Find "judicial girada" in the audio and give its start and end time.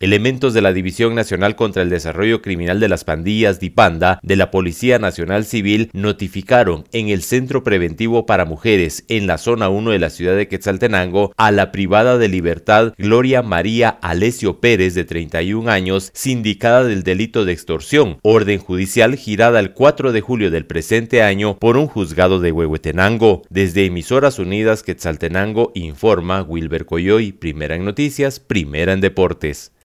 18.60-19.58